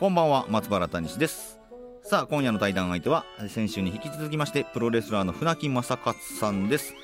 [0.00, 1.60] こんばんは松原谷史です。
[2.02, 6.94] さあ今夜の対談相手は先週に引き続きましてプロレスラーの船木正勝さんです、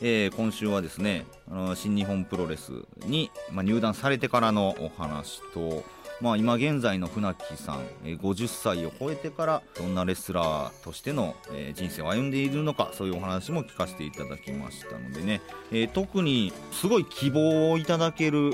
[0.00, 2.70] えー、今週はですねあの新日本プロレス
[3.06, 5.82] に、まあ、入団されてからのお話と
[6.20, 18.52] まあ、今現在の船木さん、えー、50歳を超えてからどんなレスラーとしての、えー、人生を歩んでいるのかそういうお話も聞かせていただきましたのでね、えー、特にすごい希望をいただける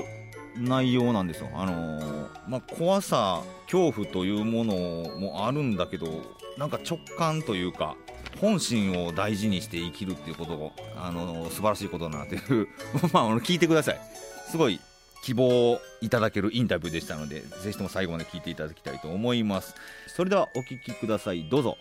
[0.57, 1.49] 内容なんですよ。
[1.53, 4.73] あのー、まあ、怖さ、恐怖というもの
[5.19, 6.07] もあるんだけど、
[6.57, 7.95] なんか直感というか、
[8.39, 12.67] 本心を大事にして生きるっていうことが、あのー、素晴らしいことだなっていう、
[13.13, 13.99] まあ、聞いてください。
[14.49, 14.79] すごい
[15.23, 19.75] 希望をいただけるインタビューでしたので、ぜひとも最後まで聞いていただきたいと思います。
[20.07, 21.47] それではお聞きください。
[21.49, 21.77] どうぞ。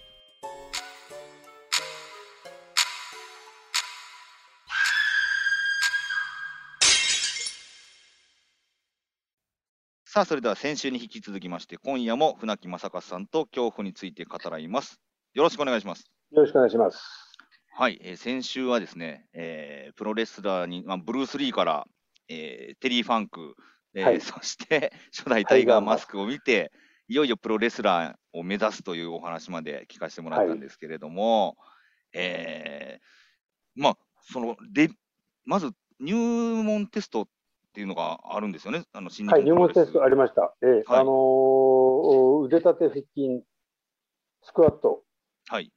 [10.12, 15.00] さあ、それでは先週に引き続きまして、今夜も船木正和さんと恐怖について語らいます。
[15.34, 16.10] よろしくお願いします。
[16.32, 17.00] よろしくお願いします。
[17.72, 21.86] はい、えー、先週はですね、えー、プロレスラーに、まあ、ブルース・リーから、
[22.28, 23.54] えー、テリー・ファンク、
[23.94, 26.72] えー、はい、そして初代タイガーマスクを見て、
[27.06, 31.56] いよいよプロレスラーを目指すというお話まで聞かせてもらったんですけれども、はい、
[32.14, 34.90] えー、まあ、そので
[35.44, 37.28] まず入門テスト
[37.70, 40.54] っていうのがあるんですよね、あの新日本はい、入門テストありました。
[40.60, 43.44] えー、はい、あのー、腕立て腹筋、
[44.42, 45.04] スクワット、
[45.48, 45.72] はい、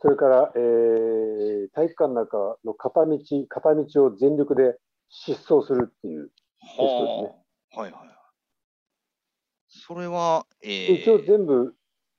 [0.00, 4.78] それから、えー、体育館の中の片道、片道を全力で
[5.10, 6.32] 疾走するっていうテ
[6.68, 7.82] ストですね。
[7.82, 8.16] はいはい。
[9.68, 11.74] それは、えー、一応全部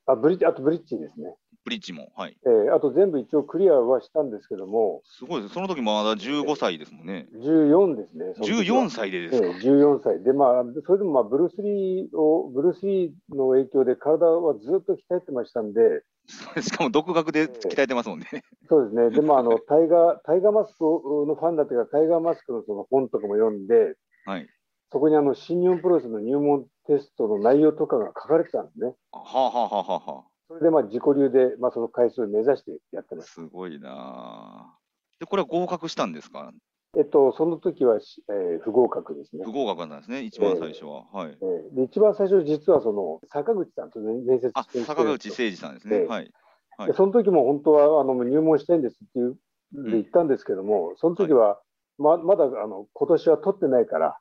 [0.06, 1.36] あブリッジ、あとブリッジですね。
[1.68, 2.38] ブリッジも、はい。
[2.46, 5.02] えー、あと全部一応クリアはしたんですけども。
[5.04, 5.54] すごいです。
[5.54, 7.28] その時まだ15歳ですもんね。
[7.36, 8.34] 14ですね。
[8.40, 10.24] 14歳でですか、えー、?14 歳。
[10.24, 15.82] で、まあ、それでもまあ、ブルース・リーを、ブルース・リーの影響で体はずっと鍛えてましたんで。
[16.62, 18.28] しかも独学で鍛えてますもんね。
[18.32, 19.10] えー、そうですね。
[19.10, 23.96] で、まあ、あの、 タイガー、タイガーマスクのファンだったから、タイガーマスクのその本とかも読んで、
[24.26, 24.48] はい。
[24.90, 28.96] そこにあの、新日本プロレスの入門テストの内容とかが書かれてたんですね。
[29.12, 33.34] はあ、はあはははあ、それでまあ自己流で、まあ、その回数を目指してやってます。
[33.34, 34.74] すごいな
[35.20, 36.52] で、これは合格したんですか？
[36.98, 38.00] えっと、その時は、
[38.30, 39.44] えー、不合格ですね。
[39.44, 41.04] 不合格なんですね、一番最初は。
[41.14, 41.84] えー、はい、えー、で。
[41.84, 45.98] 一番最初、実はその坂口さんと面接して坂口誠二さんですね。
[45.98, 46.32] えー、はい。
[46.78, 49.38] はい、その時も本当はあの入門したいんですっていう
[49.74, 51.60] で言ったんですけども、うん、その時は
[51.98, 54.18] ままだあの今年は取ってないから、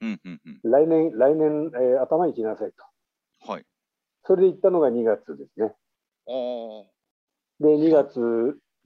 [0.00, 3.50] うんうんうん、来年、来年、えー、頭に来なさいと。
[3.52, 3.64] はい。
[4.28, 5.74] それで行ったのが2月ですね。
[7.60, 8.20] で、2月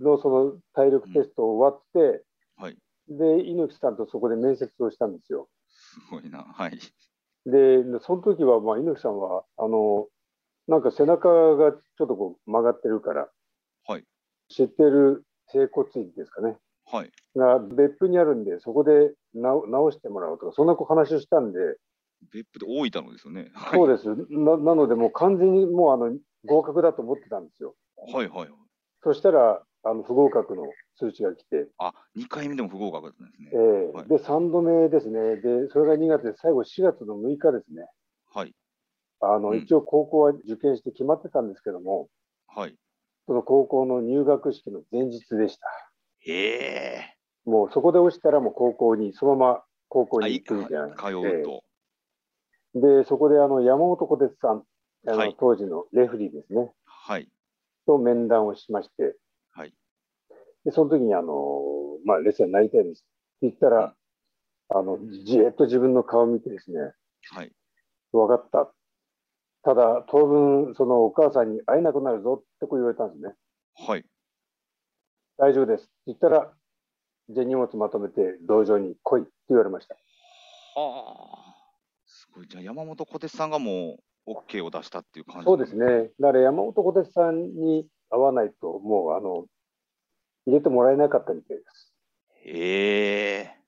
[0.00, 2.24] のその体力テスト終わって、
[2.58, 2.76] うん、はい、
[3.08, 5.48] で、猪木さんとそこで面接をしたんですよ。
[5.68, 6.78] すごいな、はい。
[7.44, 10.06] で、その時は、まあ、猪木さんは、あの、
[10.68, 13.28] なんか背中がちょっとこう曲がってるから、
[13.88, 14.04] はい、
[14.48, 16.56] 知ってる整骨院ですかね。
[16.86, 21.58] はい、が別府にあるんで、そこで直してもらおうとか、そんな話をしたんで、
[22.30, 23.50] 別府で大分のですよね。
[23.72, 24.56] そうですな。
[24.56, 27.74] なので、もう完全にもうあの合格だと思ってたんですよ。
[27.96, 28.48] はいはい。
[29.02, 30.64] そしたら、あの不合格の
[30.96, 31.66] 通知が来て。
[31.78, 33.50] あ、2回目でも不合格だったんですね。
[33.52, 35.36] えーはい、で、3度目ですね。
[35.36, 37.86] で、それが2月で、最後4月の6日ですね。
[38.32, 38.54] はい。
[39.20, 42.08] あの、うん、一応高校は受験して決まってたんですけども、
[42.46, 42.76] はい。
[43.26, 45.66] その高校の入学式の前日でした。
[46.20, 47.16] へえ。
[47.44, 50.88] もうそこで落ちたらもう高校に、そのまま高校に行くみたいな。
[50.96, 51.64] 通うと。
[52.74, 54.64] で、そこであの山本小鉄さん、
[55.06, 56.72] あの、はい、当時のレフリーですね。
[56.84, 57.28] はい。
[57.86, 59.16] と面談をしまして、
[59.52, 59.74] はい。
[60.64, 61.60] で、その時にあの、
[62.04, 63.06] まあ、レスラーになりたいんですって
[63.42, 63.94] 言ったら、
[64.70, 66.78] うん、あの、じーっと自分の顔を見てですね、
[67.30, 67.52] はい。
[68.12, 68.72] 分かった。
[69.64, 73.34] ただ、当分、そのお母さんに会えなくなるぞってこう言われたんですね。
[73.86, 74.04] はい。
[75.38, 76.52] 大丈夫ですって言ったら、
[77.28, 79.94] じゃあ荷物まとめて道場に来いって言われました。
[79.94, 80.00] は
[81.48, 81.51] あ。
[82.48, 86.10] じゃあ山本小鉄さんがもう OK を出したっていう感じそうですね。
[86.20, 89.46] だから山本小鉄さんに会わないと、もうあの、
[90.46, 91.92] 入れてもらえなかったみたいです。
[92.44, 93.62] へえ。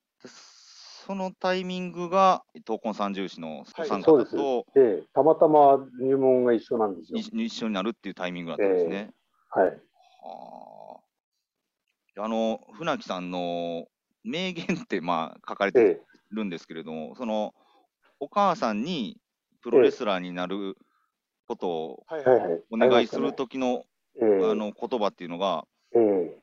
[1.06, 7.18] そのタイミングが闘魂三重士のお三そうです方とええたまたま入門が一緒なんですよ。
[7.18, 9.10] 一一緒になるっていうタイミングだったんですね。
[9.50, 9.66] はい。
[9.66, 9.74] は
[12.16, 13.86] ああの船木さんの
[14.22, 16.00] 名言ってまあ書かれえてえ
[16.30, 17.54] るんですけれども、その
[18.24, 19.18] お母さんに
[19.60, 20.78] プロレスラーになる
[21.46, 22.06] ことを。
[22.70, 23.84] お願いする時の,、
[24.16, 26.40] ええあの言葉っていうのが、ええ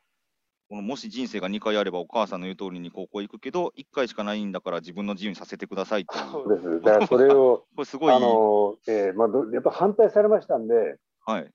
[0.70, 6.82] このもし人生が2回あればお母さんの言う通りに高校行くけど、1回しかないんだから自分の自由にさせてくださいってそうです。
[6.82, 11.52] だからそれを、 れすごい、あの、ええまあど、やっぱ反対されましたんで、はい、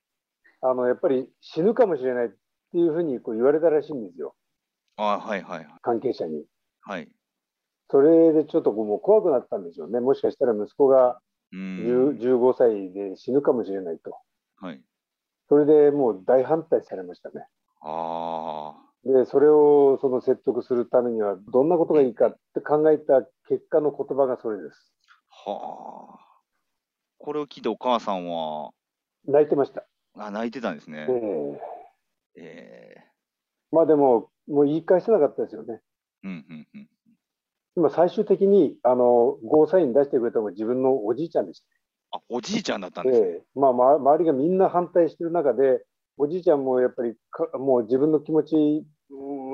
[0.61, 2.37] あの、やっぱり死ぬかもしれないって
[2.79, 4.35] いうふうにこう言われたらしいんですよ。
[4.97, 6.45] あはいはいはい関係者に。
[6.83, 7.09] はい。
[7.91, 10.01] それでちょっともう怖くなったんでしょうね。
[10.01, 11.21] もしかしたら息子が
[11.53, 12.19] う10ん。
[12.19, 14.19] 15歳で死ぬかもしれないと。
[14.57, 14.83] はい。
[15.49, 17.47] それでもう大反対されましたね。
[17.81, 18.87] ああ。
[19.05, 24.93] で、それをその説得するためにはどんなことがいいかって考えた結果の言葉がそれです。
[25.29, 26.27] はあ。
[27.19, 28.73] これを聞いてお母さんは、
[29.27, 29.87] 泣いてました。
[30.15, 31.61] あ泣いてたんですねえ。
[32.37, 33.05] ええ
[33.71, 35.81] まあでも、もう言い返せなかったですよね。
[36.25, 36.89] えうんうんうん。
[37.77, 42.19] 今最終的にあのゴーサイン出してくれたのが自分のおじいちゃんでした。
[42.19, 43.27] あ、おじいちゃんだったんですね。
[43.27, 45.85] ええまあ、ま周りがみんな反対してる中で、
[46.17, 48.59] おじいちゃんもやっぱりかもう自分の気持ち、う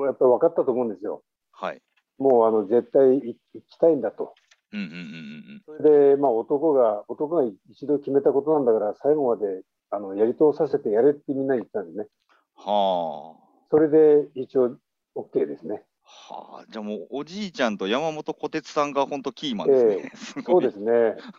[0.01, 1.21] んやっぱり分かったと思うんですよ。
[1.51, 1.81] はい。
[2.17, 4.33] もうあの絶対い行きたいんだと。
[4.71, 9.61] うんうんうんうんそれで、まあ、男が男が一度決めたことなんだから、最後まで
[9.91, 12.07] あのやり通させてやれってみんなに言ったんですね。
[12.55, 13.43] はあ。
[13.69, 14.77] それで一応
[15.15, 15.83] OK ですね。
[16.13, 16.65] はあ。
[16.69, 20.11] じゃあもうおじいちゃんと山本小鉄さんが本当キーマンですね。
[20.15, 20.65] すそごい。
[20.65, 20.91] うですね。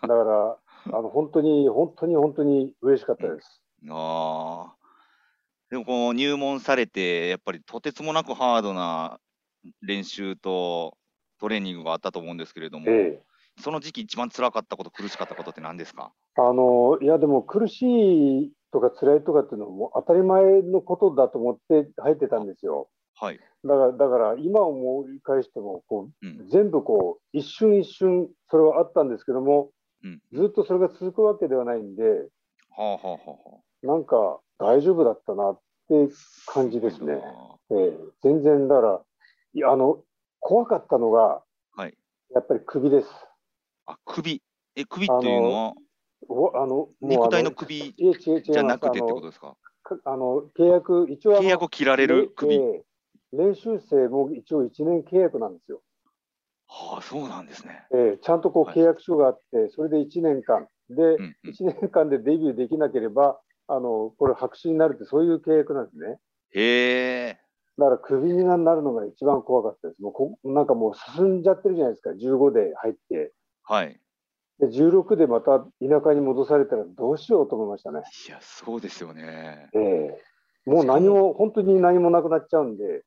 [0.03, 0.57] だから、
[0.87, 3.63] あの本当に本当に本当に嬉しかったです。
[3.89, 4.75] ああ。
[5.71, 9.19] でもこう入門されて、やっぱりとてつもなくハードな
[9.81, 10.97] 練習と
[11.41, 13.23] トレーニングがあったと思うんですけれども、ええ
[13.57, 16.13] その時期一番辛かったこと、苦しかったことって何ですか？
[16.37, 17.83] あのいやでも苦し
[18.47, 22.89] いとか辛いとかっていうのも当たり前のことだと思って入ってたんですよ。
[23.17, 23.41] はい。
[23.65, 26.27] だからだから今思い返してもこう。
[26.27, 29.71] うん全部こう一瞬一瞬それはあったんですけども
[30.03, 30.21] うん。
[30.33, 32.19] ずっとそれが続くわけではないんでは
[32.79, 33.87] あはあはあはあ。
[33.87, 36.09] なんか大丈夫だったなって
[36.47, 37.15] 感じですね。
[37.15, 37.21] な
[37.71, 39.01] ええ全然だから
[39.55, 40.03] いやあの
[40.41, 41.43] 怖かったのが
[41.77, 41.97] はい。
[42.35, 43.09] やっぱり首です。
[43.87, 44.43] あ、首。
[44.77, 45.73] え、首っていうのは、
[46.29, 49.57] おあの肉体のあ首じゃなくてってことですか？
[49.83, 52.55] かあの契約一応契約を切られる首？
[52.55, 52.85] ええ
[53.37, 55.83] 練習生も一応1年契約なんですよ。
[56.67, 57.87] はあ、そうなんですね。
[57.95, 61.51] ええちゃんとこうはい契約書があって、それで1年間で、うんうん。
[61.51, 63.39] 1年間でデビューできなければ、
[63.69, 66.19] あのこれ白紙になるって、そういう契約なんですね。
[66.55, 67.39] へえ。
[67.77, 70.03] だからクビになるのが一番怖かったです。
[70.03, 73.33] もうこなんかもう進んじゃってるじゃないですか、15で入って。
[73.65, 74.01] はい。
[74.61, 75.67] で16でまた田
[76.05, 78.03] 舎に戻されたらどうしようと思いましたね。
[78.29, 79.69] いや、そうですよね。
[79.75, 80.23] ええ
[80.67, 83.03] もう何も、本当に何もなくなっちゃうんで、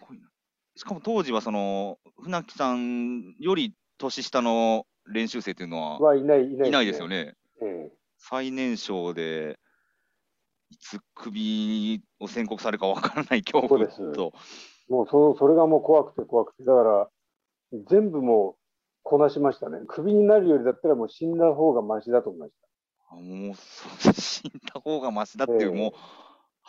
[0.00, 0.28] すごいな。
[0.76, 7.34] しかも当時はその船木さんより年下の練習生っていうのははいない、いないいないですよね。
[7.62, 7.92] ええ
[8.22, 9.58] 最年少で
[10.70, 14.32] いつクビを宣告されるかわからない恐怖と。
[14.88, 17.08] もうそそれがもう怖くて怖くて、だから
[17.88, 18.56] 全部もう
[19.02, 19.78] こなしましたね。
[19.88, 22.52] クビになるよりだったらもう死んだ方がマシだと思いまし
[23.10, 25.92] あもう死んだ方がマシだっていう、ええもう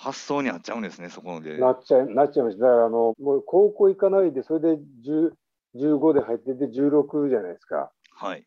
[0.01, 1.59] 発想になっちゃうんですね、そこで。
[1.59, 1.65] た。
[1.65, 2.65] なっちゃいなっちゃいました。
[2.65, 4.67] だからあのもう高校行かないで、それで
[5.05, 5.31] 10
[5.75, 7.91] 15で入ってて16じゃないですか。
[8.11, 8.45] はい。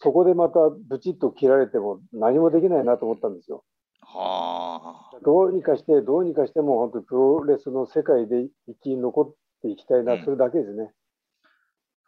[0.00, 3.64] そこでまたブチッと切られても何もできないなと思ったんですよ。
[4.00, 5.18] はあ。
[5.24, 10.92] どうにかして、どうにかしても本当にプロレスの世界で生き残っていきたいな、うんそれだけですね。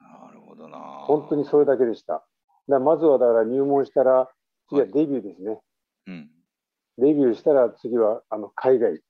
[0.00, 0.78] なるほどな。
[0.78, 2.24] 本当にそれだけでした。
[2.68, 4.30] だまずはだから入門したら、
[4.68, 5.60] 次はデビューですね。
[6.06, 6.30] うん。
[6.98, 9.00] デビューしたら次はあの海外。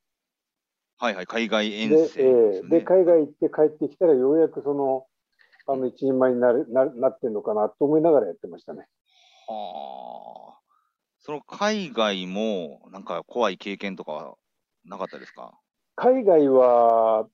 [0.99, 2.25] はいはい、海外遠で征ですね。
[2.25, 5.07] えーで、海外行って帰ってきたらようやくその、
[5.67, 8.87] あの一人前になるななってるのかなと思いながらやってましたね。
[9.49, 10.61] はあ。
[11.19, 14.35] その海外も、なんか怖い経験とかは
[14.85, 15.59] なかったですか？
[15.97, 17.27] 海外は、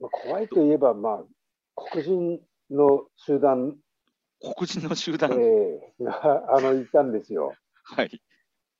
[0.00, 1.24] まあ、怖いといえば、まあ、
[1.74, 3.76] 黒人の集団、
[4.40, 5.30] 黒人の集え団。
[5.30, 7.54] ーがあのいたんですよ。
[7.84, 8.22] はい。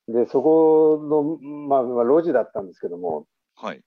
[0.08, 1.38] で、そこの、
[1.68, 3.82] まあ、まあ、路地だったんですけども、はい。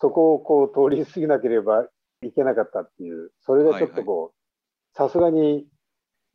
[0.00, 1.86] そこをこう通り過ぎなければ
[2.22, 5.66] いけなかったっていう、それがちょっとこう、さすがに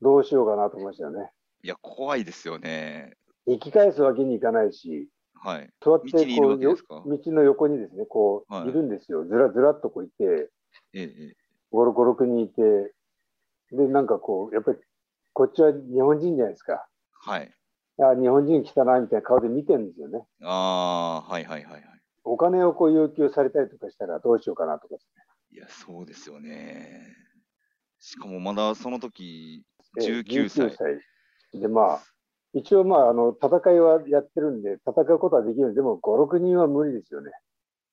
[0.02, 1.32] どうしようかなと思いましたよね。
[1.62, 3.18] いや、怖いですよね。
[3.46, 5.70] 生き返すわけにいかないし、はい。
[5.84, 9.26] 座ってこう道の横にですね、こう、はいい、るんですよ。
[9.26, 10.50] ずらずらっとこういて、
[10.94, 11.36] ええ、ええ。
[11.74, 12.94] 5、6人いて、
[13.72, 14.78] で、なんかこう、やっぱり、
[15.34, 16.88] こっちは日本人じゃないですか。
[17.12, 17.52] はい。
[18.00, 20.24] あ日本人来たな、みたいな顔で見てるんですよね。
[20.44, 21.84] ああ、はいはいはいはい。
[22.24, 25.08] お金をこう要求されたりとかしたらどうしようかなとかです
[25.52, 27.16] いや、そうですよね。
[28.00, 29.64] しかもまだその時、
[29.96, 30.06] ね。
[30.06, 30.68] 19歳。
[30.68, 30.76] 19
[31.54, 31.60] 歳。
[31.60, 32.04] で、まあ、
[32.54, 37.32] 一応まあ、あの、戦いはやってるんで、戦うことはできるんで、でも5、6人は無理ですよね。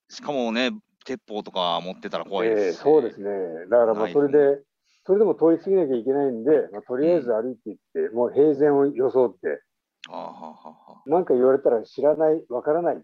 [0.08, 0.70] しかもね、
[1.06, 3.30] 鉄砲とか持ってたら怖いですし、ええそうですね。
[3.70, 4.60] だからまあ、それで、
[5.06, 9.62] それでも通り過ぎなきゃいけないんで、まあ、とりあえず歩いていって、もう平然を装って、
[10.10, 10.58] ああはあは
[10.88, 12.98] あはなんか言われたら知らない、わからないっ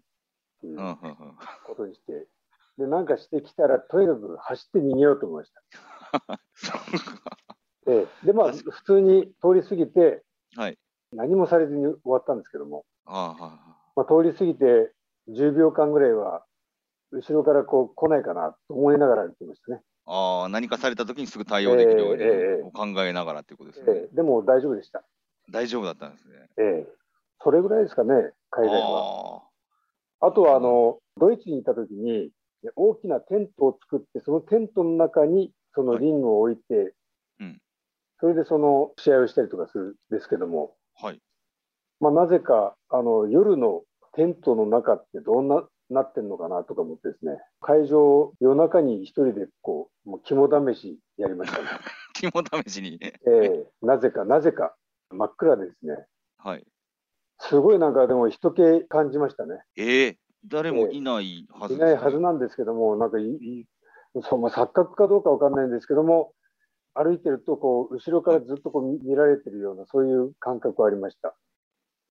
[0.60, 0.76] ていう。
[1.66, 2.26] ことにして、
[2.78, 6.40] で、なんかしてきたら、とにかく走って逃げようと思いました。
[7.90, 10.22] ええで、まあ、確普通に通り過ぎて、
[10.56, 10.78] はい。
[11.12, 13.36] 何もされずに終わったんですけども、あ。
[13.96, 14.92] まあ、通り過ぎて
[15.28, 16.44] 10秒間ぐらいは、
[17.12, 19.82] 後ろからこう来ないかなと思いながら歩きましたね。
[20.06, 22.28] ああ、何かされた時にすぐ対応できるようにええ
[22.66, 23.92] え考えながらっていうことですね。
[23.92, 25.04] ええでも大丈夫でした。
[25.50, 26.34] 大丈夫だったんですね。
[26.58, 27.00] ええ
[27.42, 28.12] それぐらいですかね、
[28.50, 29.42] 海外は。
[30.20, 32.30] ああとはあのドイツにいたときに、
[32.76, 36.94] 大きなテントを作って、そのテントの中にそのリングを置いて、
[37.40, 37.60] うん
[38.20, 41.22] それでその試合をしたりとかするんですけども、あ、はい。
[42.00, 43.82] まあ、なぜかあの夜の
[44.14, 51.64] テントの中ってどんななってんのかなとか思ってですね、会場、夜中に一人でこう、もう肝試しやりましたね。
[52.14, 52.30] 肝
[52.68, 52.98] 試しに。
[53.02, 54.76] ええなぜか、なぜか、
[55.10, 56.06] 真っ暗でですね、
[56.38, 56.64] はい。
[57.38, 59.62] すごいなんかでも人気感じましたね。
[59.76, 63.66] ええ誰もいないはずねないはずなんですけども、なんかいい
[64.22, 66.32] そう、まあ、錯覚かどうかわかんないんですけども、
[66.94, 71.34] 歩いてるとこう、後ろからずっとこう見見られてるような、そういう感覚はありました。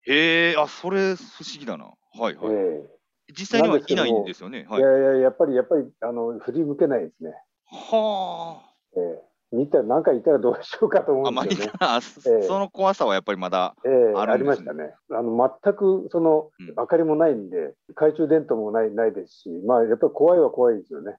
[0.04, 1.86] へえ、あ、それ不思議だな。
[1.86, 2.54] はいはい。
[2.54, 2.90] え
[3.38, 4.66] 実際にはいないんですよね。
[4.70, 4.82] はい。
[4.82, 7.34] えいやいや、やっぱり、やっぱり、あの、振り向けないですね。
[7.66, 8.62] は
[8.96, 11.16] ええ見たら、なんかいたらどうしようかとあ。
[11.16, 11.72] あ、思うんですよね。
[11.80, 12.42] まあいいかな。
[12.48, 13.76] その怖さはやっぱりまだ。
[13.86, 14.96] ええああるんですねりましたね。
[15.12, 21.18] あの、全く、その、うん明かりもないんで、懐中電灯もない、ないですし、まあ、やっぱり怖いは怖いですよね。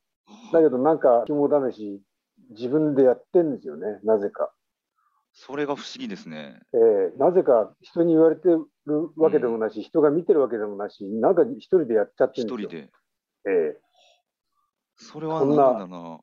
[0.53, 2.03] だけど、なんか、肝試し、
[2.51, 4.53] 自分でやってんですよね、なぜか。
[5.33, 6.61] それが不思議ですね。
[6.75, 8.67] ええなぜか人に言われてる
[9.17, 12.81] わけでもないし、人が見てるわけでもないし、なんか一人でやっちゃって一るんですよ。
[12.81, 12.93] 人で。
[13.47, 13.81] ええ
[14.97, 16.21] それはな何だな。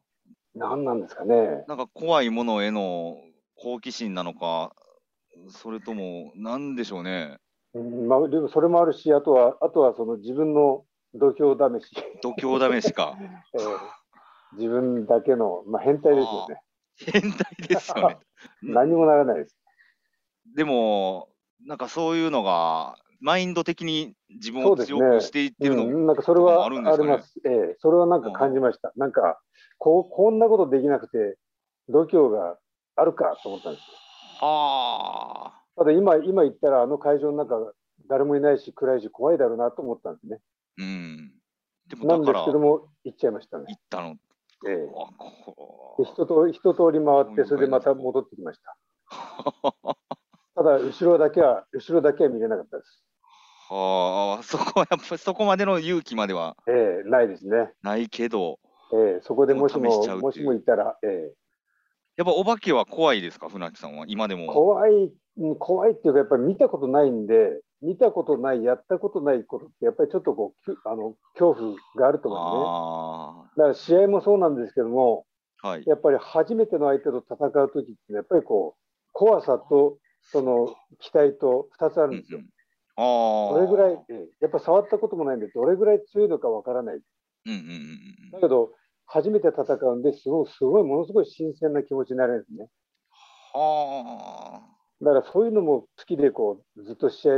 [0.57, 1.63] 何なんですかね。
[1.67, 3.17] なんか怖いものへの
[3.55, 4.73] 好奇心なのか、
[5.49, 7.37] それとも、なんでしょうね。
[7.73, 10.83] うんまあ、でもそれもあるし、あとは、あとはその自分の
[11.13, 13.17] 度胸試し、度胸試しか。
[13.53, 13.97] ええ
[14.53, 16.61] 自分だけの、まあ、変態ですよね。
[16.95, 18.17] 変態ですよね。
[18.63, 19.57] 何もならないです。
[20.55, 21.29] でも、
[21.65, 27.11] なんかそういうのが、マインド的に自分を強くしていってるの、うん、なんかそれはあるんですかね？
[27.11, 27.39] あります。
[27.45, 28.91] ええそれはなんか感じました。
[28.95, 29.39] なんか
[29.77, 31.37] こう、こんなことできなくて、
[31.89, 32.57] 度胸が
[32.95, 33.85] あるかと思ったんですよ。
[34.47, 35.63] はあ。
[35.77, 37.73] ただ今、今言ったら、あの会場の中、
[38.09, 40.39] 誰もいないし、暗いし、怖いだろうなと思ったんですね。
[40.79, 41.33] うん。
[41.87, 43.65] でもなんですけども、行っちゃいましたね。
[43.67, 44.15] 行ったの？
[44.67, 48.75] ええで一通り一通り回って、それでまた戻ってきました。
[50.55, 53.03] ただ、後ろだけは、後ろだけは見れなかったです。
[53.69, 57.71] はあ、そこはやっぱりそこまでの勇気まではええないですね。
[57.81, 58.59] ないけど、
[58.93, 61.33] ええそこでもしもしもしもいたら、ええ
[62.17, 64.51] やっぱお化けは怖いですか、船木さんは、今でも。
[64.51, 73.49] 怖い、うん怖いっていうか、やっぱり見たことないんで、見たことない、やったことないことって、やっぱりちょっとこう、あの恐怖があると思うね。
[73.57, 75.25] だから試合もそうなんですけども、
[75.61, 75.83] あ、はい。
[75.85, 78.81] やっぱり初めての相手と戦うときって、やっぱりこう、
[79.13, 82.39] 怖さと、その期待と2つあるんですよ。
[82.39, 82.56] ああ。
[82.97, 86.95] どれぐらい、ええやっぱ触ったこともないんで、どれぐらい強いのかわからない。
[86.95, 87.01] うん
[87.45, 88.31] うんうんうん。
[88.31, 88.71] だけど、
[89.05, 92.67] 初めて戦うんで、すごい、すごい、ものすごい新鮮な気持ちになれるんですね。
[93.53, 94.61] は
[95.01, 97.33] だからそういうのも好きで、こう、ずっと試合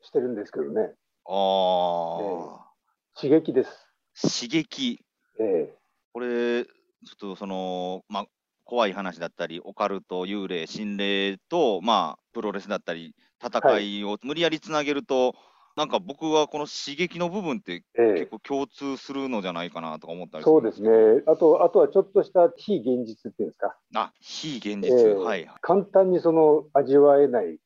[0.00, 0.94] してるんですけどね。
[1.26, 1.32] あ。
[1.32, 2.70] ああ。
[3.14, 3.86] 刺激です。
[4.20, 5.04] 刺激。
[5.38, 5.74] ええ
[6.12, 6.70] これ、ちょ
[7.14, 8.26] っとその、まあ、
[8.64, 15.34] 怖い話だったり、オカルト、幽霊、心霊と、まあ、プロレスだったり、戦いを無理やりつなげると、
[15.76, 20.88] なんか僕はこの刺激の部分ってええ結構共通するのじゃないかなとか思ったりそうですね。
[21.26, 23.76] あと、あとはちょっとした非現実っていうんですか。
[23.94, 24.88] あ、非現実。
[24.88, 25.54] ええはいはい。
[25.60, 27.58] 簡単にその味わえないう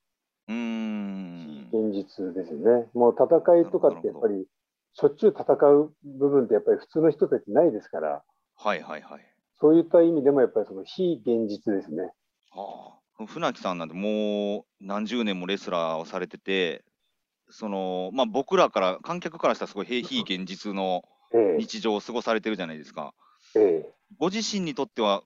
[0.48, 1.68] ーん。
[1.70, 2.88] 現実ですよね。
[2.94, 3.26] もう戦
[3.60, 4.46] いとかってやっぱり、
[4.94, 8.24] しょっちゅう戦う部分ってやっぱり普通の人たちないですから、
[8.56, 9.37] はいはいはい。
[9.60, 12.12] そういった意味でもやっぱりその非現実ですね。
[12.50, 16.84] はあ、船木さんなんてもう何十年もレスラーをされてて、
[17.50, 21.02] そのまあ、僕らから、観客からしたらすごい非非現実の
[21.34, 21.56] ええ。
[21.58, 23.14] 日常を過ごされてるじゃないですか。
[23.56, 23.94] ええ。
[24.18, 25.22] ご自身にとっては、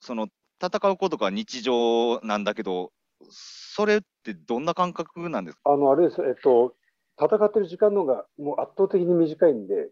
[0.00, 0.28] その
[0.62, 2.92] 戦うことが日常なんだけど、
[3.30, 5.70] それってどんな感覚なんですか？
[5.70, 6.74] あの、あれです、えっと、
[7.18, 9.90] 戦ってる時間の方がもう圧倒的に短いんで、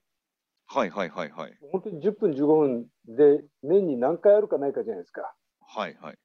[0.74, 1.56] はいはいはいはい。
[1.70, 5.32] 本当に10分、15分で年に何回あるかないかじゃないですか。
[5.60, 6.18] はいはい。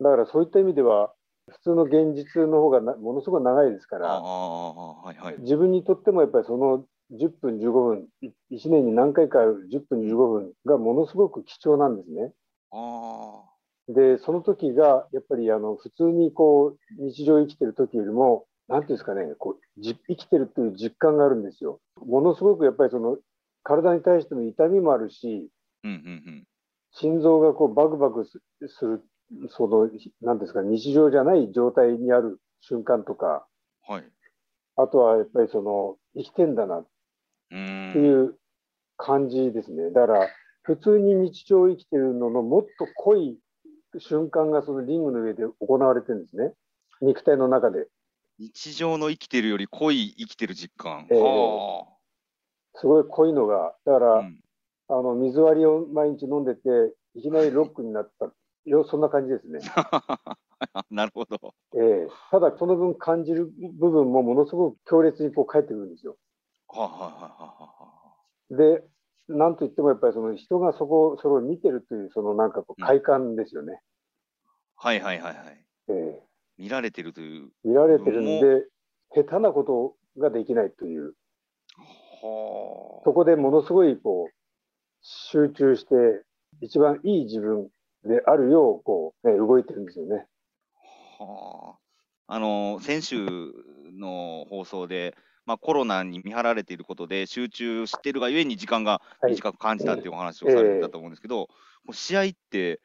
[0.00, 1.12] だからそういった意味では、
[1.48, 5.40] 普通の現実の方がなものすごく長いですから、はいはい。
[5.40, 8.08] 自分にとってもやっぱりその10分、15分、
[8.52, 12.32] 1年に何回かある10分、15分がものすごく貴重なんですね。
[12.70, 13.42] あ
[13.88, 21.80] で、その時がやっぱりあの普通にこう日常生きてる時よりも、なんていうんですかね、こうじ生きてるという実感があるんですよ。
[21.96, 23.18] ものすごくやっぱりその
[23.66, 25.50] 体に対しての痛みもあるし、
[25.82, 26.44] あ、うんうん
[26.92, 29.02] 心臓がこうバクバクすする、
[29.50, 29.90] その、
[30.22, 33.46] なんですか、日常じゃない状態にある瞬間とか、
[33.88, 33.94] うん。
[33.96, 34.04] はい。
[34.76, 36.86] あとはやっぱりその、生きてんだなっ
[37.50, 37.92] うーん。
[37.92, 38.38] ていう
[38.96, 39.90] 感じですね。
[39.90, 40.28] だから、
[40.62, 43.38] 普通に日常を生きてるののもっと濃い
[43.98, 46.54] 瞬間がそのリングの上で行われてるんですね。
[47.00, 47.88] 肉体の中で。
[48.38, 51.06] 日常の生きてるより濃い生きてる実感。
[51.10, 51.95] ええは
[52.76, 54.18] すごい濃いのが、だから、あ。
[54.20, 54.40] うん
[54.88, 56.60] あの、水割りを毎日飲んでて、
[57.14, 58.32] いきなりロックになった。
[58.64, 59.60] よそんな感じですね。
[60.90, 61.54] なるほど。
[61.74, 66.16] ええただ、その分感じる部分もものすごく強烈にこう返ってくるんですよ。
[68.50, 68.84] で、
[69.28, 73.80] なんといってもやっぱりその人がそこ、それを見てるという、そのなんかこう快感ですよね。
[74.76, 75.64] あ、はいはいはいはい。
[75.88, 76.22] ええ
[76.58, 77.50] 見られてるという。
[77.64, 78.66] 見られてるんで、
[79.14, 81.10] 下手なことができないという、は
[82.20, 84.34] そこでものすごいこう、
[85.02, 85.94] 集中して、
[86.60, 87.68] 一番いい自分
[88.04, 90.26] であるよう、こう、ね、動いてるんですよね。
[91.20, 91.24] あ。
[91.24, 91.74] は
[92.28, 92.34] あ。
[92.34, 93.26] あの、先週
[93.92, 101.46] の放送で、まあ、コロナに見張られていることで集中してるがゆえに時間がはい短く感じたっていうお話をされてたと思うんですけど、も
[101.90, 102.80] う試合って、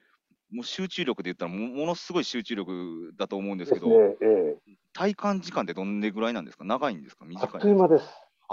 [0.52, 3.96] もう集中力で言ったらもものすごい集中力だと思うんですけど、ね。
[4.22, 6.66] ええ体感時間ってどんでぐらいなんですか？
[6.66, 7.24] 長いんですか？
[7.24, 7.58] あ短いんですか？
[7.58, 8.06] っという間です。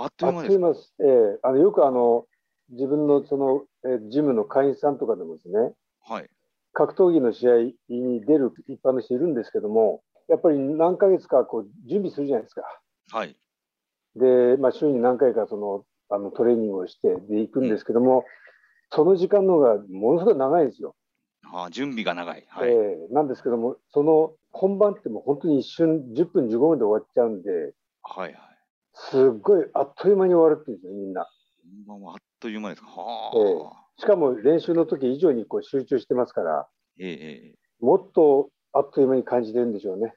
[0.03, 0.95] あっといあう間です。
[1.01, 2.27] ええあのよくあの、
[2.71, 5.73] 自分のその、えージムの会員さんとかでもですね、
[6.07, 6.31] はい。
[6.73, 7.55] 格闘技の試合
[7.89, 12.63] に出る一般の人いるんですけども、やっぱり何ヶ月かこう準備するじゃないですか。
[13.11, 13.37] はい。
[14.17, 18.25] で、まあ、週に何回かそのあのトレーニングをしてで行くんですけども、
[18.91, 20.95] その時間の方がものすごい長いんですよ。
[21.53, 22.45] ああ準備が長い。
[22.49, 22.71] はい。
[22.71, 22.73] え
[23.11, 28.48] えなんですけども、その本番ってもう本当に一瞬10分、15分で終わっちゃうんで、はいはい。
[29.11, 31.27] すっごいあっという間に終わるっていうんですよ、みんな。
[31.87, 32.89] 本番はあっという間ですか。
[32.89, 33.85] はえあ。
[33.97, 37.15] しかも練習の時以上にこう集中してますから、えええ
[37.55, 40.15] えもっとあっという間に感じてるんでしょうね。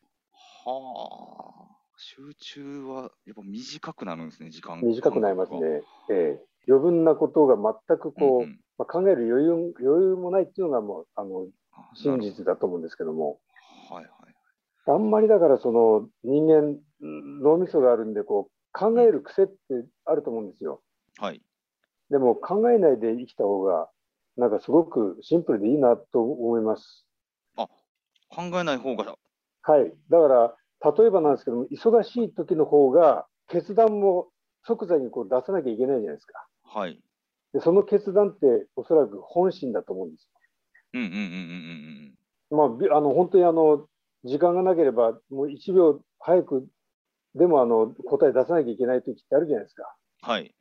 [0.65, 1.71] はあ。
[1.97, 5.59] 集中はやっぱ短くなるんですね、時間短くなりますね。
[6.09, 13.39] ええ余分なことが全くこう、んんまあ、考える余裕余裕もないっていうのがもうあのあ真実だと思うんですけども、
[13.89, 14.11] はいはい。
[14.87, 19.53] あんまりだからその人間、うん脳みそがあるんでこう考える癖って
[20.05, 20.81] あると思うんですよ。
[21.17, 21.41] はい。
[22.09, 23.89] でも考えないで生きた方が、
[24.37, 27.05] なんかすごくシンプルでいいなと思います。
[28.33, 29.17] 考えない方が、
[29.63, 29.93] はい。
[30.09, 30.55] だから、
[30.97, 34.29] 例えばなんですけども、忙しい時の方が、決断も
[34.65, 36.47] 即座にこう出さなきゃいけないじゃないですか。
[36.63, 36.99] はい。
[37.53, 40.29] で、その決断っておそらく本心だと思うんです
[40.93, 42.17] うんうんうんうんうん
[42.51, 42.57] よ。
[42.57, 43.87] まあび、あの、本当にあの、
[44.23, 46.67] 時間がなければ、もう1秒早く
[47.35, 49.83] でもあの答え出さなきゃいけない時ってあるじゃないですか。
[50.23, 50.29] うん。
[50.29, 50.53] はい。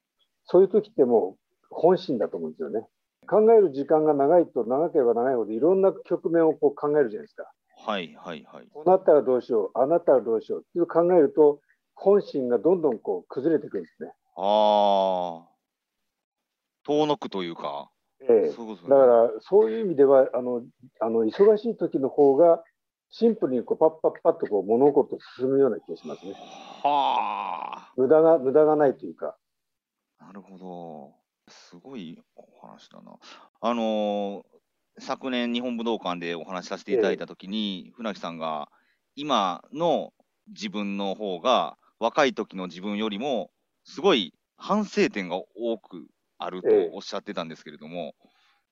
[0.44, 2.86] そういう時ってもう本心だと思うんですよね。
[3.26, 7.50] 考える時間が長いと長ければ長いほどいろんな局面をこう考えるじゃないですか。
[7.86, 8.66] はいはいはい。
[8.72, 11.60] こうなったらどうしよう、ああなったらどうしようっていう考えると、
[11.94, 14.12] 本心がどんどんこう崩れてくるんですね。
[14.36, 15.48] ああ。
[16.84, 17.90] 遠のくというか。
[18.22, 20.62] ええだから、そういう意味では、あの、
[21.00, 22.62] あの忙しい時の方が、
[23.10, 26.32] シンプルにこうパッパッパッとこう物事進むような気がしますね。
[26.82, 27.92] はあ。
[27.96, 29.36] 無駄が、無駄がないというか。
[30.20, 31.14] なるほど。
[31.48, 33.18] すごいお話だな。
[33.60, 34.60] あのー
[34.98, 38.68] 昨年日本武道館でお話しさせていただいたときに、船木さんが
[39.16, 40.12] 今の
[40.48, 43.50] 自分の方が若い時の自分よりも
[43.84, 46.06] すごい反省点が多く
[46.38, 48.14] あるとええおっしゃってたんですけれども、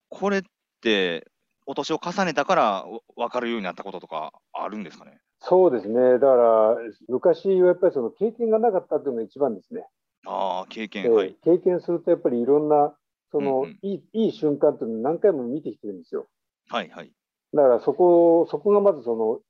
[0.09, 0.43] これっ
[0.83, 1.27] て
[1.71, 5.21] お年を重ねたから分かるようになったこととかあるんですかね？
[5.41, 5.95] そうですね。
[6.15, 6.77] だから、
[7.09, 9.87] 昔はやっぱりその経験がなかったっていうのが一番ですね。
[10.27, 11.29] ああ、経え験、はい。
[11.29, 12.97] え経験するとやっぱりいろんな、
[13.31, 16.27] その、うんうんいい、いい瞬間っていうのを何回も見てきてるんですよ。
[16.69, 17.13] はいはい。
[17.55, 19.41] だからそこ、そこがまずその、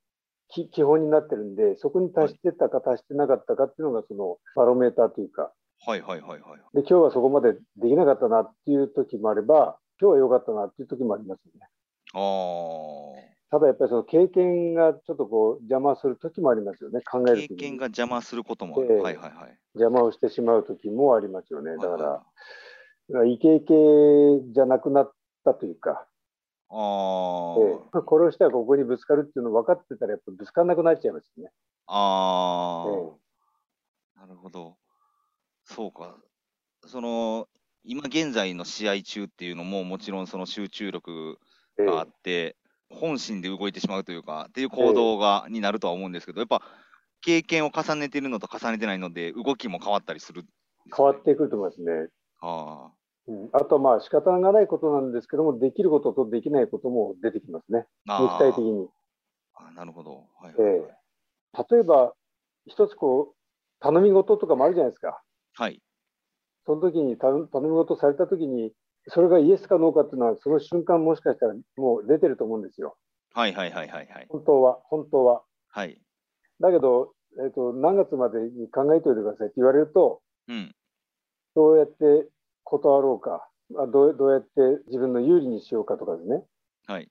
[0.49, 5.53] き基本になってるんで、そこに達してたか達してなかったかっていうのがそのバロメーターというか、
[5.87, 6.61] はいはいはいはい。
[6.75, 11.69] で、今日はそこまでできなかったなっていう時もあれば、今日は良かったなっていう時もありますよね。
[12.15, 13.29] ああ。
[13.51, 18.89] ただやっぱりその経験がちょっとこう邪魔する時もありますよね、考える経験が邪魔することもある。
[18.91, 19.59] ええはいはいはい。
[19.75, 21.77] 邪魔をしてしまう時もありますよね。
[21.77, 22.25] だかは
[23.11, 23.75] いはいイケイケ
[24.53, 25.13] じゃなくなっ
[25.45, 26.07] たというか、
[26.69, 31.51] あええこれをしたらここにぶつかるっていうの分かってたら、やっぱぶつからなくなっちゃいますよね。
[31.87, 32.85] あ、
[34.15, 34.77] あなるほど。
[35.65, 36.19] そうか。
[36.87, 37.49] その、
[37.85, 41.48] 今現在の試合中っていうのも、もちろんその集中力ええ
[41.85, 42.57] があって、
[42.91, 46.63] 本心で動いてしまうというか、っていう行動が、になるとは思うんですけど、やっぱ
[47.21, 50.49] 経験を重ねてるのと重ねてないので、動きも変わったりするね、
[50.97, 52.09] 変わってくると思いますね。
[52.41, 52.91] あ
[53.27, 58.89] うん、あとはまあ仕方がないことなんですけども、できることとできないことも出てきますね、あ肉体的に。
[59.55, 60.25] あなるほど。
[60.41, 60.91] はいえはいはい。
[60.91, 60.99] え
[61.71, 62.15] 例えば、
[62.67, 63.37] 一つこう、
[63.81, 65.21] 頼み事とかもあるじゃないですか。
[65.55, 65.83] はい。
[66.67, 68.73] その時に頼頼み事された時に、
[69.09, 72.97] それがイエスかノーかっていうのは、その瞬間もしかしたらもう出てると思うんですよ。
[73.35, 74.27] はいはいはいはいはい。
[74.29, 75.43] 本当は、本当は。
[75.69, 76.01] はい。
[76.61, 80.75] だけど、えっと何月までに考えておいてくださいって言われると、うん。
[81.55, 82.29] どうやって
[82.65, 86.43] 断ろうか、あどうどうやって自分の有利にしようかとかですね、
[86.87, 87.09] はい。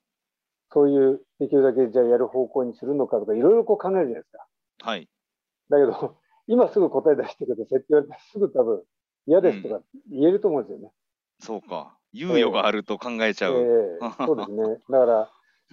[0.74, 4.48] そういうできるだけじゃあやる方向にするのかとか、いろいろこう考えるじゃないですか。
[4.82, 5.10] はい。
[5.70, 8.84] だけど、今すぐ答え出してくださいって言われたら、すぐ多分
[9.28, 10.92] 嫌ですとか言えると思うんですよね。
[11.40, 11.98] そうか。
[12.14, 13.56] 猶予があると考えちゃう。
[13.56, 14.64] ええそうですね。
[14.90, 15.32] だから、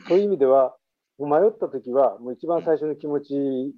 [0.08, 0.76] そういう意味では、
[1.18, 3.74] 迷った時は、もう一番最初の気持ち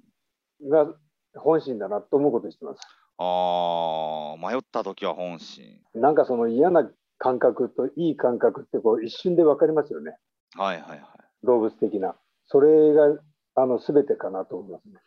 [0.69, 0.93] が
[1.35, 2.79] 本心だなと思うことにしてます。
[3.19, 5.81] ああ、迷った時は本心。
[5.93, 10.17] なんかその嫌な感覚といい感覚ってこう一瞬で分かりますよね。
[10.55, 11.01] はいはいはい。
[11.43, 12.15] 動物的な。
[12.45, 13.19] それが
[13.55, 14.99] あの全てかなと思いますね。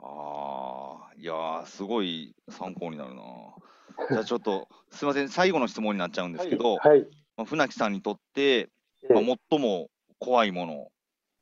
[0.00, 3.22] ああ、いやー、すごい参考になるな。
[4.10, 7.06] じゃあちょっと、すみません、最後の質問になっちゃうんですけど、はい。
[7.36, 8.68] まあ船木さんにとって、え
[9.10, 10.88] えまあ、最も怖いもの、、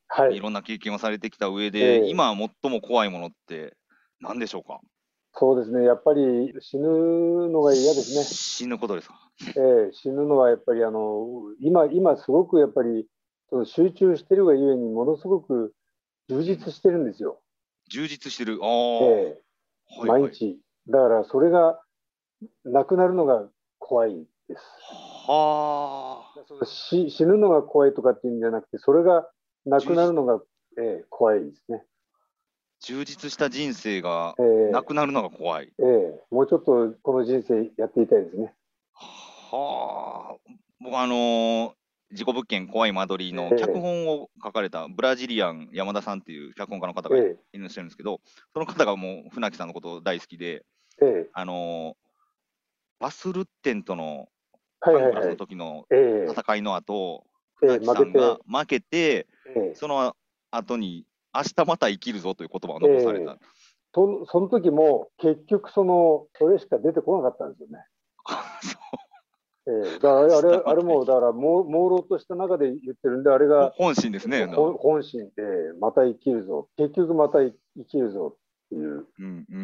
[0.09, 0.41] はいい。
[0.41, 3.77] ろんな経験をされてきた上で、ええ今最も怖いものって
[4.21, 4.81] 何でしょうか？
[5.35, 5.85] そうですね。
[5.85, 6.89] やっぱり死ぬ
[7.51, 8.23] のが嫌ですね。
[8.23, 9.31] 死ぬことですか？
[9.57, 13.07] ええ死ぬのはやっぱりあの今、今すごくやっぱり
[13.51, 15.75] その集中してるがゆえにものすごく
[16.29, 17.43] 充実してるんですよ。
[17.89, 18.59] 充実してる。
[18.63, 18.69] ああ、
[19.05, 19.43] ええ
[19.99, 20.59] はいはい毎日。
[20.89, 21.81] だからそれが
[22.65, 24.63] なくなるのが怖いです。
[25.29, 26.65] はあ。
[26.65, 29.29] 死死ぬのが怖いとかっていうんじゃなくて、それが
[29.65, 30.41] なくなるのが、
[30.79, 31.85] ええ怖いですね。
[32.81, 35.73] 充実した人生がええなくなるのが怖い。
[35.79, 38.55] ええもうちょっとこの人生やっていたいですね。
[38.93, 40.53] はあ。
[40.81, 41.73] 僕あのー
[42.13, 43.57] 事故物件怖い間取りのええ。
[43.57, 47.37] 脚本を書かれたブラジリアン山田さんっていう脚本家の方がいえ。
[47.59, 48.21] らっしゃるんですけど、
[48.53, 50.65] その方がもう船木さんのこと大好きで、
[51.33, 52.07] あのー
[52.99, 54.29] バスルッテンとの
[54.81, 55.37] はいカンクラスの。
[55.37, 56.33] 時のええ。
[56.33, 57.27] 戦いの後、
[57.63, 59.75] ええ船木さんが負けて、ええ。
[59.75, 60.17] その
[60.51, 63.39] 後に明日また生きるぞという言葉を残された。
[63.93, 67.85] その時も結局そのそれしか出てこなかったんですよね。
[69.69, 74.47] ええだからあれあれもだからもう朦朧とした中で言ってるんであれが本心ですね。
[74.47, 75.43] ほ本心で
[75.81, 77.55] また生きるぞ結局また生
[77.89, 79.59] きるぞっていううんうんうんうんう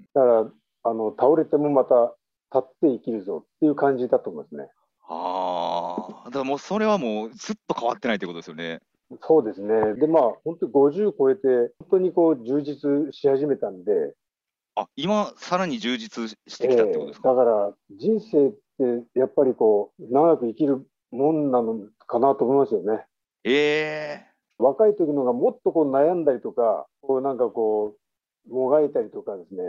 [0.00, 0.50] んだから
[0.84, 2.14] あの倒れてもまた
[2.54, 4.70] 立って生きるぞっていう感じだと思いますね。
[5.10, 8.80] ああ、だからもうそれはもうずっと変わってないってことですよね。
[9.22, 9.94] そうですね。
[9.94, 14.14] でまあ本当に50超えて本当にこう充実し始めたんで、
[14.76, 17.30] あ、今さらに充実してきたってことですか？
[17.30, 18.52] ええだから人生
[19.14, 23.04] やっぱりこう長く生きるもんなのかなと思いますよね。
[23.44, 27.94] ええ若い時のがもっとこう悩んだりとか、こうなんかこ
[28.48, 29.62] うもがいたりとかですね、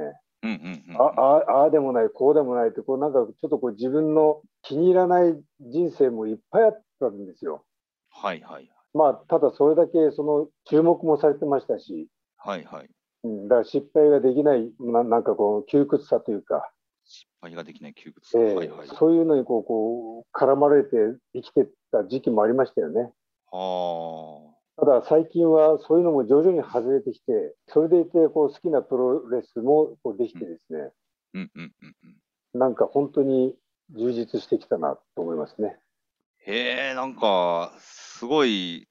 [0.44, 1.02] うんうんうん。
[1.02, 7.64] ああああでもない、こうでもないってこうなんかちょっとこう自分の気に入らない人生もいっぱいあったんですよ。
[8.10, 12.90] はいはいまあただそれだけその注目もされてましたし、はいはい。
[13.24, 16.72] うん、だから失敗ができないななんかこう窮屈さというか、
[17.10, 18.40] 失敗ができない窮屈さ。
[18.40, 18.88] ええはいはい。
[18.88, 20.96] そういうのにこうこう絡まれて
[21.34, 23.12] 生きてた時期もありましたよね。
[23.52, 30.90] はただ最近はそういうのも徐々に外れてきて、それでいてこう好きなプロレスもこうできてですね、あ。
[31.34, 31.96] うんうんうん
[32.54, 32.60] うん。
[32.60, 33.56] なんか本当に
[33.92, 35.78] 充実してきたなと思いますね。
[36.46, 38.88] へえ、なんか、すごい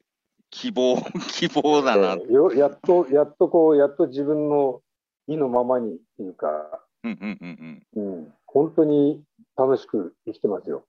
[0.51, 0.97] 希望、
[1.33, 2.15] 希望だな。
[2.15, 4.83] ええよやっと、やっとこう、やっと自分の
[5.27, 8.05] 意のままにっていうか、うんうんうんうん。
[8.05, 9.23] うん、本当に
[9.57, 10.85] 楽しく生きてますよ。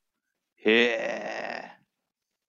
[0.57, 1.79] へえ。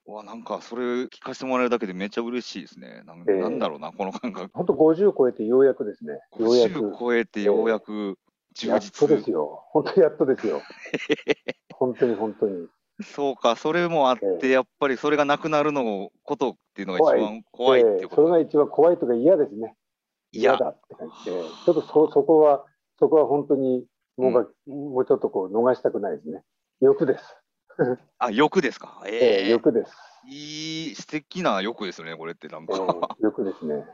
[0.07, 3.03] うわ、なんかそれ聞かせてもらえるだけでめっちゃ嬉しいですね。
[3.05, 4.51] なんええなんだろうな、この感覚。
[4.53, 6.21] 本当50超えてようやくですね。
[6.39, 6.81] ようやく。
[6.81, 8.19] 50超えてようやく
[8.55, 9.09] 充やっと実。
[9.09, 9.65] ですよ。
[9.71, 10.63] 本当にやっとですよ。
[11.75, 12.69] 本当に本当に。
[13.03, 19.75] そうか、それもあって、えやっぱりそれがなくなるのことっていうのが一番怖いっていうことええそれが一番怖いとか嫌ですね。
[20.33, 22.65] 嫌嫌だって感じで、ちょっとそそこは、
[23.01, 23.85] そこは本当に
[24.17, 26.43] もうが、もうちょっとこう逃したくないですね。
[26.81, 27.37] 欲です。
[28.19, 29.03] あ、欲ですか？
[29.07, 29.93] ええええ欲です。
[30.29, 33.17] いい、素敵な欲ですよね、これってなんええか。
[33.21, 33.87] 欲ですね。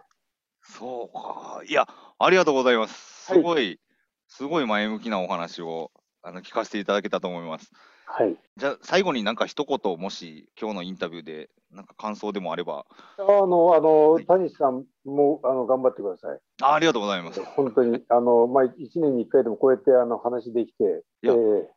[0.63, 1.63] そうか。
[1.65, 1.87] いや、
[2.19, 3.33] ありがとうございます。
[3.33, 3.81] はいすごい、
[4.29, 5.93] すごい前向きなお話を
[6.23, 7.71] あの聞かせていただけたと思います。
[8.07, 8.37] はい。
[8.57, 12.87] じゃあ、最後になんか一言、もし今日のインタビューで、なんか感想でもあれば。
[13.19, 16.39] あの、あの、はい谷さんも、あの、頑張ってください。
[16.63, 17.43] あありがとうございます。
[17.43, 21.77] 本当に、あの、まあ、一年に一回でもこうやって、あの、話できて、ええ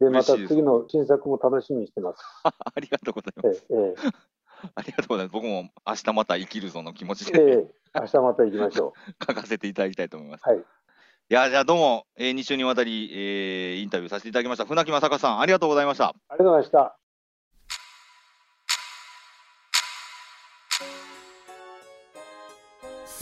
[0.00, 2.22] で、また次の新作も楽しみにしてます。
[2.44, 3.66] ありがとうございます。
[3.70, 3.94] えええ
[4.74, 5.32] ありがとうございます。
[5.32, 8.94] 僕も明日また生きるぞの気持ちええでえ明日また行きましょ
[9.26, 10.42] 書かせていただきたいと思います。
[10.46, 10.50] う。
[10.50, 10.64] はい。
[11.28, 14.64] いや、じゃあどうも、えー、2週にわたり、えーインタビューさせていただきました。
[14.64, 16.10] 船木正和さん、ありがとうございました。
[16.10, 16.96] ありがとうございました。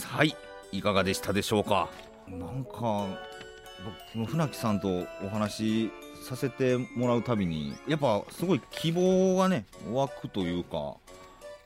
[0.07, 0.35] はい、
[0.71, 1.89] いかがでしたでしょうか？
[2.27, 4.87] なんか、僕この船木さんと
[5.23, 5.91] お話し
[6.29, 10.97] させてもらうたびに、やっぱすごい希望がね、湧くというか、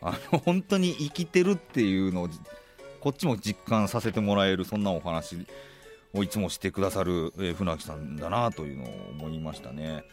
[0.01, 2.29] あの 本当に生きてるっていうのを、
[3.01, 5.45] こっちも実感させてもらえる、そんなお話
[6.13, 10.03] をいつもしてくださる、えー船木さんだなというのを思いましたね。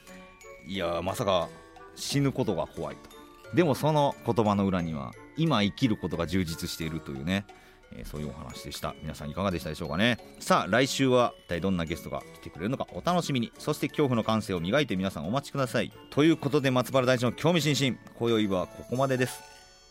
[0.66, 1.48] いや、まさか
[1.94, 3.56] 死ぬことが怖いと。
[3.56, 7.46] でもその言葉の裏には、今生きることが充実しているというね、
[7.92, 8.94] えーそういうお話でした。
[9.02, 10.18] 皆さんいかがでしたでしょうかね。
[10.40, 13.52] さあ来週は一体どんなゲストが来てくれるのかお楽しみに。
[13.58, 15.92] そして恐怖の感性を磨いて皆さんお待ちください。
[16.10, 17.98] ということで松原大地の興味津々。
[18.18, 19.40] 今宵はここまでです。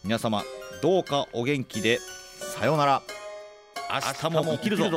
[0.04, 0.44] 皆様
[0.84, 2.00] どうかお元気で。
[2.58, 3.02] さようなら。
[3.90, 4.90] 明日も生きるぞ。